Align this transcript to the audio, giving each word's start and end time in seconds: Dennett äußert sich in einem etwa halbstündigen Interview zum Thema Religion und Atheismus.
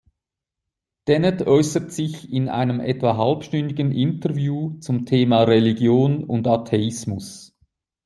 Dennett 1.07 1.45
äußert 1.45 1.91
sich 1.91 2.33
in 2.33 2.49
einem 2.49 2.79
etwa 2.79 3.17
halbstündigen 3.17 3.91
Interview 3.91 4.79
zum 4.79 5.05
Thema 5.05 5.43
Religion 5.43 6.23
und 6.23 6.47
Atheismus. 6.47 7.55